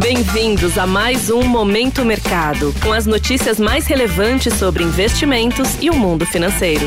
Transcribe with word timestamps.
Bem-vindos 0.00 0.78
a 0.78 0.86
mais 0.86 1.28
um 1.28 1.42
Momento 1.42 2.06
Mercado, 2.06 2.74
com 2.82 2.90
as 2.90 3.04
notícias 3.04 3.58
mais 3.58 3.86
relevantes 3.86 4.54
sobre 4.54 4.82
investimentos 4.82 5.76
e 5.78 5.90
o 5.90 5.94
mundo 5.94 6.24
financeiro. 6.24 6.86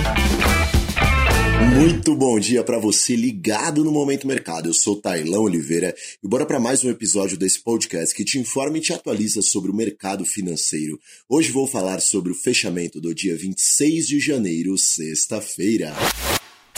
Muito 1.75 2.15
bom 2.15 2.39
dia 2.39 2.63
para 2.63 2.79
você 2.79 3.15
ligado 3.15 3.83
no 3.83 3.91
Momento 3.91 4.25
Mercado. 4.25 4.67
Eu 4.67 4.73
sou 4.73 4.99
Tailão 4.99 5.43
Oliveira 5.43 5.95
e 6.23 6.27
bora 6.27 6.43
para 6.43 6.59
mais 6.59 6.83
um 6.83 6.89
episódio 6.89 7.37
desse 7.37 7.59
podcast 7.59 8.15
que 8.15 8.25
te 8.25 8.39
informa 8.39 8.79
e 8.79 8.81
te 8.81 8.91
atualiza 8.91 9.43
sobre 9.43 9.69
o 9.69 9.75
mercado 9.75 10.25
financeiro. 10.25 10.99
Hoje 11.29 11.51
vou 11.51 11.67
falar 11.67 12.01
sobre 12.01 12.31
o 12.31 12.35
fechamento 12.35 12.99
do 12.99 13.13
dia 13.13 13.37
26 13.37 14.07
de 14.07 14.19
janeiro, 14.19 14.75
sexta-feira. 14.75 15.93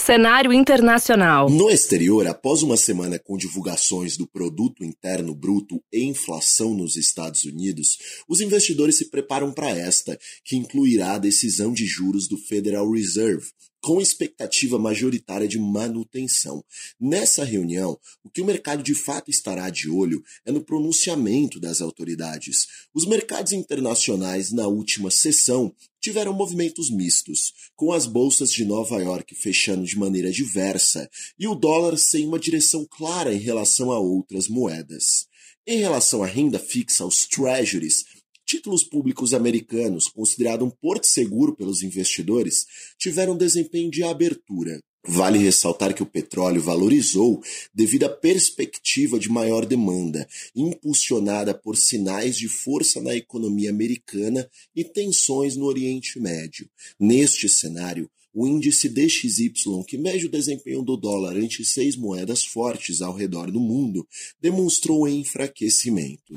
Cenário 0.05 0.53
internacional. 0.53 1.49
No 1.49 1.67
exterior, 1.67 2.27
após 2.27 2.61
uma 2.61 2.77
semana 2.77 3.17
com 3.17 3.35
divulgações 3.35 4.15
do 4.15 4.27
produto 4.27 4.85
interno 4.85 5.33
bruto 5.33 5.83
e 5.91 6.03
inflação 6.03 6.75
nos 6.75 6.95
Estados 6.95 7.43
Unidos, 7.43 7.97
os 8.29 8.39
investidores 8.39 8.97
se 8.97 9.09
preparam 9.09 9.51
para 9.51 9.71
esta, 9.71 10.15
que 10.43 10.55
incluirá 10.55 11.13
a 11.13 11.17
decisão 11.17 11.73
de 11.73 11.87
juros 11.87 12.27
do 12.27 12.37
Federal 12.37 12.87
Reserve, 12.91 13.47
com 13.81 13.99
expectativa 13.99 14.77
majoritária 14.77 15.47
de 15.47 15.57
manutenção. 15.57 16.63
Nessa 16.99 17.43
reunião, 17.43 17.97
o 18.23 18.29
que 18.29 18.41
o 18.41 18.45
mercado 18.45 18.83
de 18.83 18.93
fato 18.93 19.31
estará 19.31 19.71
de 19.71 19.89
olho 19.89 20.23
é 20.45 20.51
no 20.51 20.63
pronunciamento 20.63 21.59
das 21.59 21.81
autoridades. 21.81 22.67
Os 22.93 23.07
mercados 23.07 23.53
internacionais, 23.53 24.51
na 24.51 24.67
última 24.67 25.09
sessão, 25.09 25.73
tiveram 26.05 26.33
movimentos 26.33 26.91
mistos, 26.91 27.51
com 27.75 27.91
as 27.91 28.05
bolsas 28.05 28.51
de 28.51 28.63
Nova 28.63 29.01
York 29.01 29.33
fechando 29.33 29.83
de 29.85 29.97
maneira 29.97 30.31
diversa 30.31 31.09
e 31.39 31.47
o 31.47 31.55
dólar 31.55 31.97
sem 31.97 32.27
uma 32.27 32.37
direção 32.37 32.85
clara 32.87 33.33
em 33.33 33.39
relação 33.39 33.91
a 33.91 33.97
outras 33.97 34.47
moedas. 34.47 35.25
Em 35.65 35.79
relação 35.79 36.21
à 36.21 36.27
renda 36.27 36.59
fixa, 36.59 37.03
os 37.03 37.25
treasuries 37.25 38.05
títulos 38.45 38.83
públicos 38.83 39.33
americanos, 39.33 40.07
considerado 40.07 40.63
um 40.63 40.69
porto 40.69 41.07
seguro 41.07 41.55
pelos 41.55 41.81
investidores, 41.81 42.67
tiveram 42.99 43.35
desempenho 43.35 43.89
de 43.89 44.03
abertura. 44.03 44.79
Vale 45.07 45.37
ressaltar 45.37 45.93
que 45.93 46.01
o 46.01 46.05
petróleo 46.05 46.61
valorizou 46.61 47.41
devido 47.73 48.05
à 48.05 48.09
perspectiva 48.09 49.19
de 49.19 49.29
maior 49.29 49.65
demanda, 49.65 50.27
impulsionada 50.55 51.53
por 51.53 51.77
sinais 51.77 52.35
de 52.35 52.47
força 52.47 52.99
na 53.01 53.15
economia 53.15 53.69
americana 53.69 54.49
e 54.75 54.83
tensões 54.83 55.55
no 55.55 55.65
Oriente 55.65 56.19
Médio. 56.19 56.67
Neste 56.99 57.47
cenário, 57.47 58.09
o 58.33 58.45
índice 58.45 58.89
DXY, 58.89 59.85
que 59.87 59.97
mede 59.97 60.25
o 60.25 60.29
desempenho 60.29 60.81
do 60.81 60.97
dólar 60.97 61.37
ante 61.37 61.63
seis 61.63 61.95
moedas 61.95 62.43
fortes 62.43 63.01
ao 63.01 63.13
redor 63.13 63.49
do 63.49 63.61
mundo, 63.61 64.05
demonstrou 64.41 65.07
enfraquecimento. 65.07 66.33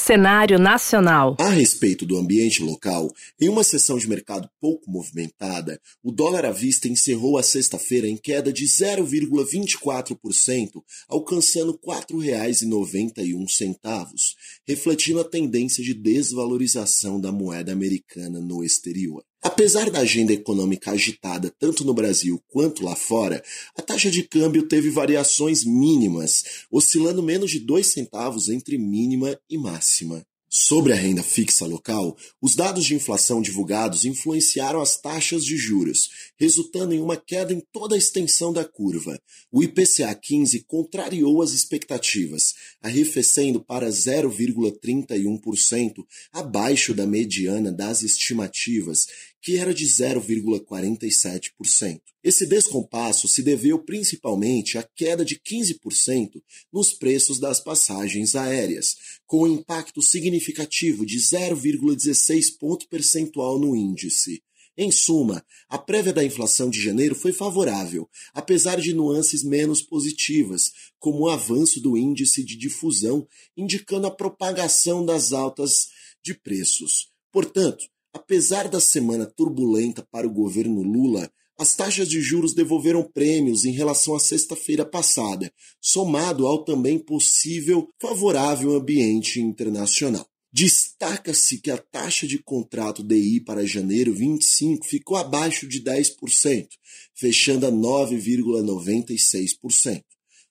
Cenário 0.00 0.58
nacional. 0.58 1.36
A 1.38 1.50
respeito 1.50 2.06
do 2.06 2.16
ambiente 2.16 2.62
local, 2.62 3.12
em 3.38 3.50
uma 3.50 3.62
sessão 3.62 3.98
de 3.98 4.08
mercado 4.08 4.48
pouco 4.58 4.90
movimentada, 4.90 5.78
o 6.02 6.10
dólar 6.10 6.46
à 6.46 6.50
vista 6.50 6.88
encerrou 6.88 7.36
a 7.36 7.42
sexta-feira 7.42 8.08
em 8.08 8.16
queda 8.16 8.50
de 8.50 8.64
0,24%, 8.64 10.82
alcançando 11.06 11.72
R$ 11.72 11.78
4,91, 12.10 14.34
refletindo 14.66 15.20
a 15.20 15.24
tendência 15.24 15.84
de 15.84 15.92
desvalorização 15.92 17.20
da 17.20 17.30
moeda 17.30 17.70
americana 17.70 18.40
no 18.40 18.64
exterior. 18.64 19.22
Apesar 19.42 19.90
da 19.90 20.00
agenda 20.00 20.34
econômica 20.34 20.90
agitada 20.90 21.50
tanto 21.58 21.82
no 21.82 21.94
Brasil 21.94 22.42
quanto 22.48 22.84
lá 22.84 22.94
fora, 22.94 23.42
a 23.74 23.80
taxa 23.80 24.10
de 24.10 24.22
câmbio 24.22 24.68
teve 24.68 24.90
variações 24.90 25.64
mínimas, 25.64 26.66
oscilando 26.70 27.22
menos 27.22 27.50
de 27.50 27.58
dois 27.58 27.86
centavos 27.86 28.50
entre 28.50 28.76
mínima 28.76 29.40
e 29.48 29.56
máxima. 29.56 30.26
Sobre 30.52 30.92
a 30.92 30.96
renda 30.96 31.22
fixa 31.22 31.64
local, 31.64 32.16
os 32.42 32.56
dados 32.56 32.84
de 32.84 32.96
inflação 32.96 33.40
divulgados 33.40 34.04
influenciaram 34.04 34.80
as 34.80 35.00
taxas 35.00 35.44
de 35.44 35.56
juros, 35.56 36.10
resultando 36.36 36.92
em 36.92 37.00
uma 37.00 37.16
queda 37.16 37.52
em 37.52 37.60
toda 37.72 37.94
a 37.94 37.98
extensão 37.98 38.52
da 38.52 38.64
curva. 38.64 39.16
O 39.52 39.62
IPCA 39.62 40.12
15 40.12 40.64
contrariou 40.64 41.40
as 41.40 41.52
expectativas, 41.52 42.52
arrefecendo 42.82 43.60
para 43.60 43.88
0,31%, 43.90 46.04
abaixo 46.32 46.92
da 46.92 47.06
mediana 47.06 47.70
das 47.70 48.02
estimativas, 48.02 49.06
que 49.40 49.56
era 49.56 49.72
de 49.72 49.86
0,47%. 49.86 52.02
Esse 52.22 52.46
descompasso 52.46 53.26
se 53.26 53.42
deveu 53.42 53.78
principalmente 53.78 54.76
à 54.76 54.82
queda 54.82 55.24
de 55.24 55.36
15% 55.36 56.42
nos 56.72 56.92
preços 56.92 57.40
das 57.40 57.60
passagens 57.60 58.36
aéreas, 58.36 58.96
com 59.26 59.44
um 59.44 59.54
impacto 59.54 60.02
significativo 60.02 61.06
de 61.06 61.18
0,16 61.18 62.58
ponto 62.58 62.86
percentual 62.88 63.58
no 63.58 63.74
índice. 63.74 64.42
Em 64.76 64.90
suma, 64.90 65.44
a 65.68 65.76
prévia 65.76 66.12
da 66.12 66.24
inflação 66.24 66.70
de 66.70 66.80
janeiro 66.80 67.14
foi 67.14 67.32
favorável, 67.32 68.08
apesar 68.32 68.80
de 68.80 68.94
nuances 68.94 69.42
menos 69.42 69.82
positivas, 69.82 70.72
como 70.98 71.24
o 71.24 71.28
avanço 71.28 71.80
do 71.80 71.98
índice 71.98 72.44
de 72.44 72.56
difusão, 72.56 73.26
indicando 73.56 74.06
a 74.06 74.10
propagação 74.10 75.04
das 75.04 75.32
altas 75.32 75.88
de 76.22 76.34
preços. 76.34 77.08
Portanto, 77.32 77.84
apesar 78.30 78.68
da 78.68 78.78
semana 78.78 79.26
turbulenta 79.26 80.06
para 80.08 80.24
o 80.24 80.30
governo 80.30 80.82
Lula, 80.82 81.28
as 81.58 81.74
taxas 81.74 82.08
de 82.08 82.20
juros 82.20 82.54
devolveram 82.54 83.02
prêmios 83.02 83.64
em 83.64 83.72
relação 83.72 84.14
à 84.14 84.20
sexta-feira 84.20 84.84
passada, 84.84 85.52
somado 85.80 86.46
ao 86.46 86.64
também 86.64 86.96
possível 86.96 87.88
favorável 88.00 88.76
ambiente 88.76 89.40
internacional. 89.40 90.24
Destaca-se 90.52 91.58
que 91.58 91.72
a 91.72 91.76
taxa 91.76 92.24
de 92.24 92.38
contrato 92.38 93.02
DI 93.02 93.40
para 93.40 93.66
janeiro 93.66 94.14
25 94.14 94.86
ficou 94.86 95.16
abaixo 95.16 95.66
de 95.66 95.82
10%, 95.82 96.68
fechando 97.16 97.66
a 97.66 97.72
9,96%. 97.72 100.04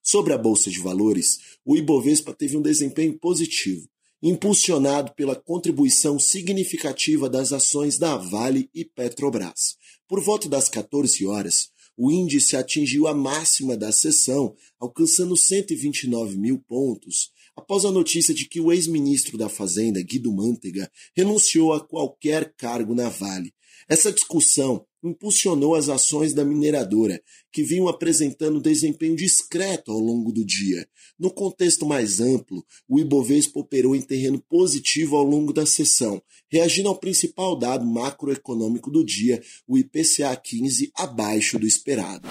Sobre 0.03 0.33
a 0.33 0.37
bolsa 0.37 0.69
de 0.69 0.79
valores, 0.79 1.37
o 1.63 1.77
Ibovespa 1.77 2.33
teve 2.33 2.57
um 2.57 2.61
desempenho 2.61 3.17
positivo, 3.17 3.87
impulsionado 4.21 5.13
pela 5.13 5.35
contribuição 5.35 6.19
significativa 6.19 7.29
das 7.29 7.53
ações 7.53 7.97
da 7.97 8.17
Vale 8.17 8.69
e 8.73 8.83
Petrobras. 8.83 9.77
Por 10.07 10.21
volta 10.21 10.49
das 10.49 10.67
14 10.67 11.25
horas, 11.25 11.69
o 11.97 12.11
índice 12.11 12.55
atingiu 12.55 13.07
a 13.07 13.13
máxima 13.13 13.75
da 13.75 13.91
sessão, 13.91 14.55
alcançando 14.79 15.35
129 15.35 16.37
mil 16.37 16.59
pontos, 16.59 17.31
após 17.55 17.83
a 17.83 17.91
notícia 17.91 18.33
de 18.33 18.47
que 18.47 18.61
o 18.61 18.71
ex-ministro 18.71 19.37
da 19.37 19.49
Fazenda, 19.49 20.01
Guido 20.01 20.31
Mantega, 20.31 20.89
renunciou 21.15 21.73
a 21.73 21.85
qualquer 21.85 22.53
cargo 22.55 22.95
na 22.95 23.09
Vale. 23.09 23.53
Essa 23.87 24.11
discussão 24.11 24.85
impulsionou 25.03 25.75
as 25.75 25.89
ações 25.89 26.33
da 26.33 26.43
mineradora, 26.43 27.21
que 27.51 27.63
vinham 27.63 27.87
apresentando 27.87 28.61
desempenho 28.61 29.15
discreto 29.15 29.91
ao 29.91 29.99
longo 29.99 30.31
do 30.31 30.45
dia. 30.45 30.87
No 31.17 31.31
contexto 31.31 31.85
mais 31.85 32.19
amplo, 32.19 32.65
o 32.87 32.99
Ibovespa 32.99 33.59
operou 33.59 33.95
em 33.95 34.01
terreno 34.01 34.43
positivo 34.49 35.15
ao 35.15 35.23
longo 35.23 35.53
da 35.53 35.65
sessão, 35.65 36.21
reagindo 36.51 36.89
ao 36.89 36.99
principal 36.99 37.57
dado 37.57 37.85
macroeconômico 37.85 38.91
do 38.91 39.03
dia, 39.03 39.41
o 39.67 39.77
IPCA 39.77 40.35
15, 40.35 40.91
abaixo 40.95 41.57
do 41.57 41.65
esperado 41.65 42.27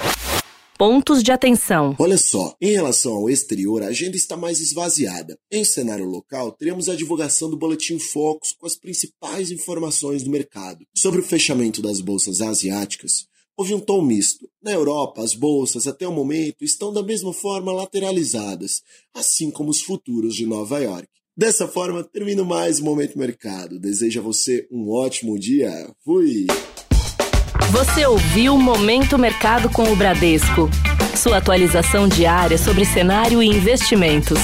pontos 0.79 1.25
de 1.25 1.33
atenção. 1.33 1.97
Olha 1.99 2.17
só, 2.17 2.55
em 2.61 2.71
relação 2.71 3.13
ao 3.13 3.29
exterior, 3.29 3.83
a 3.83 3.89
agenda 3.89 4.17
está 4.17 4.37
mais 4.37 4.61
esvaziada. 4.61 5.37
Em 5.51 5.65
cenário 5.65 6.05
local, 6.05 6.53
teremos 6.53 6.89
a 6.89 6.95
divulgação 6.95 7.51
do 7.51 7.57
Boletim 7.57 7.99
Focus 7.99 8.53
com 8.53 8.65
as 8.65 8.77
principais 8.77 9.51
informações 9.51 10.23
do 10.23 10.31
mercado. 10.31 10.87
Sobre 10.97 11.19
o 11.21 11.25
fechamento 11.25 11.83
das 11.83 12.01
bolsas 12.01 12.41
asiáticas, 12.41 13.27
houve 13.57 13.75
um 13.75 13.81
tom 13.81 14.01
misto. 14.01 14.49
Na 14.63 14.71
Europa, 14.71 15.21
as 15.21 15.35
bolsas, 15.35 15.89
até 15.89 16.07
o 16.07 16.13
momento, 16.13 16.63
estão 16.63 16.93
da 16.93 17.03
mesma 17.03 17.33
forma 17.33 17.73
lateralizadas, 17.73 18.81
assim 19.13 19.51
como 19.51 19.71
os 19.71 19.83
futuros 19.83 20.37
de 20.37 20.47
Nova 20.47 20.79
York. 20.79 21.09
Dessa 21.37 21.67
forma, 21.67 22.05
termino 22.05 22.45
mais 22.45 22.79
um 22.79 22.85
Momento 22.85 23.19
Mercado. 23.19 23.81
Desejo 23.81 24.21
a 24.21 24.23
você 24.23 24.69
um 24.71 24.89
ótimo 24.91 25.37
dia. 25.39 25.93
Fui! 26.05 26.47
Você 27.71 28.07
ouviu 28.07 28.57
Momento 28.57 29.19
Mercado 29.19 29.69
com 29.69 29.93
o 29.93 29.97
Bradesco. 29.97 30.71
Sua 31.15 31.37
atualização 31.37 32.09
diária 32.09 32.57
sobre 32.57 32.85
cenário 32.87 33.43
e 33.43 33.47
investimentos. 33.47 34.39